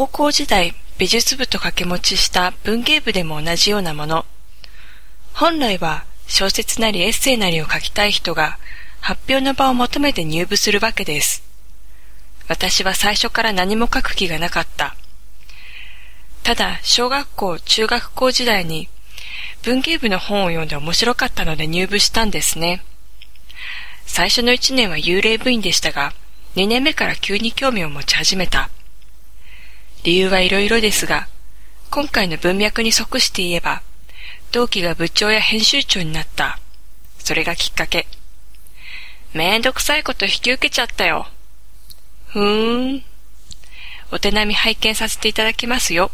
[0.00, 4.24] 高校時代美術部と掛け持ちした文芸部でも同じようなもの。
[5.34, 8.56] 本来は小説なりエッセイなりを書きたい人が
[9.02, 11.42] 発表の場を求めて入部するわけです。
[12.48, 14.96] 私は最初から何も書く気がなかった。
[16.44, 18.88] ただ、小学校、中学校時代に
[19.60, 22.82] 文芸部の本を読んで面白かったので入部したんですね。
[24.06, 26.14] 最初の一年は幽霊部員でしたが、
[26.54, 28.70] 二年目から急に興味を持ち始めた。
[30.02, 31.28] 理由はいろいろですが、
[31.90, 33.82] 今回の文脈に即して言えば、
[34.52, 36.58] 同期が部長や編集長になった。
[37.18, 38.06] それがきっかけ。
[39.34, 41.26] めんどくさいこと引き受けちゃったよ。
[42.28, 43.02] ふーん。
[44.10, 46.10] お手並み拝見させていただきますよ。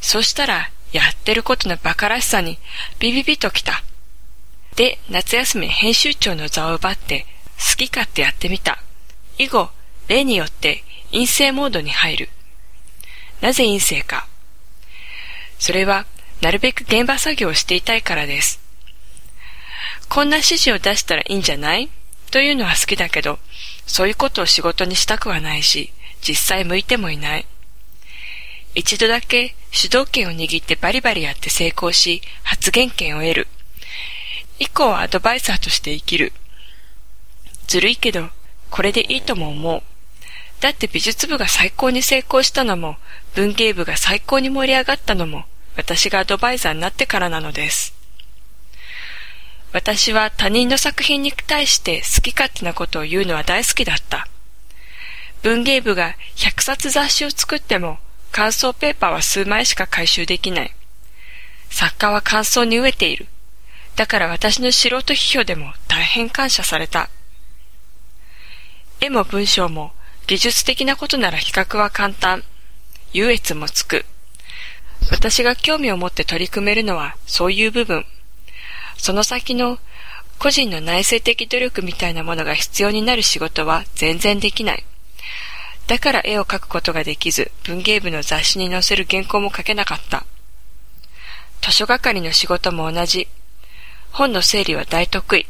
[0.00, 2.58] そしたら、やってることの馬鹿らしさに
[2.98, 3.82] ビビビときた。
[4.76, 7.26] で、夏休み編集長の座を奪って
[7.58, 8.82] 好き勝手やってみた。
[9.36, 9.70] 以後、
[10.06, 12.28] 例によって陰性モードに入る。
[13.40, 14.26] なぜ陰性か。
[15.58, 16.06] それは、
[16.40, 18.60] なるべく現場作業をしていたいからです。
[20.08, 21.88] こんな指示を出したらいいんじゃない？
[22.30, 23.38] というのは好きだけど、
[23.86, 27.46] そういうことを仕事にしたくはないし、実際向いてもいない。
[28.74, 33.48] 一度だけ主導権を握ってバリバリやって成功し、発言権を得る。
[34.58, 36.32] 以降はアドバイザーとして生きる。
[37.66, 38.28] ずるいけど、
[38.70, 39.82] これでいいとも思う。
[40.60, 42.96] だって美術部が最高に成功したのも、
[43.34, 45.44] 文芸部が最高に盛り上がったのも、
[45.76, 47.94] 私がアドバイザーになってからなのです。
[49.72, 54.26] 私は他人の作品に対して好き勝手なことを言うのは大好きだった。
[55.42, 57.98] 文芸部が100冊雑誌を作っても、
[58.32, 60.74] 感想ペーパーは数枚しか回収できない。
[61.70, 63.26] 作家は感想に飢えている。
[63.94, 67.10] だから私の素人批評でも大変感謝された。
[69.00, 69.92] 絵も文章も
[70.28, 72.44] 技術的なことなら比較は簡単。
[73.14, 74.04] 優越もつく。
[75.10, 78.04] 私が興味を持って取り組めるのはそういう部分。
[78.98, 79.78] その先の
[80.38, 84.84] 個人の内省的努力みたいなものが必要になる仕事は全然できない。
[85.86, 90.26] だから絵を描くことができず、文芸部の雑誌に載せる原稿も書けなかった。
[91.62, 93.28] 図書係の仕事も同じ。
[94.12, 95.46] 本の整理は大得意。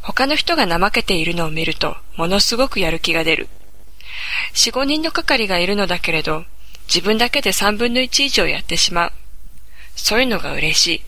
[0.00, 3.48] 他の人が怠けているのを見ると、ものすごくやる気が出る。
[4.54, 6.44] 四五人の係がいるのだけれど、
[6.86, 9.12] 自分だけで三分の一以上やってしまう。
[9.96, 11.02] そういうのが嬉しい。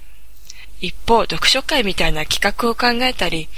[0.88, 3.48] 一方、読書会みたいな企画を考えたり、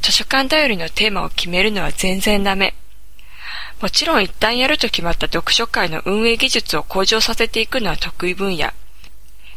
[0.00, 2.74] 図書館頼りのテーマを決めるのは全然ダメ。
[3.80, 8.70] もちろん一旦やると決まった読書会の運営技術を向上させていくのは得意分野。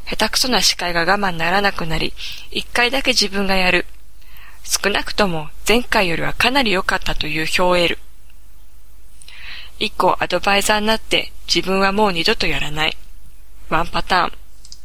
[0.07, 2.13] 下手くそな司会が我慢ならなくなり、
[2.51, 3.85] 一回だけ自分がやる。
[4.63, 7.99] 少なくとも前回よりはかなり良かったという票を得る。
[9.85, 12.97] 一個アドバイザーになって自分はもう二度とやらない。
[13.69, 14.44] ワンパターン。